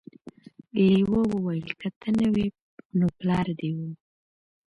[0.91, 2.47] لیوه وویل که ته نه وې
[2.97, 3.77] نو پلار دې و.